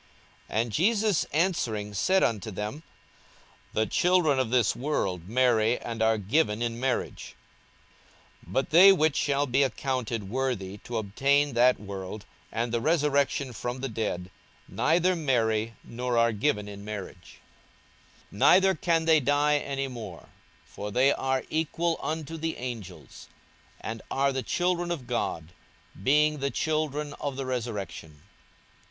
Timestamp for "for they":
20.65-21.13